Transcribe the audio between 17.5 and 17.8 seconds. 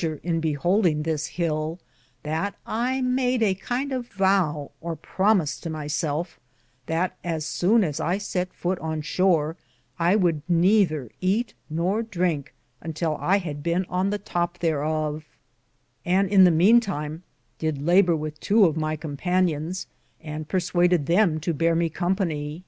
did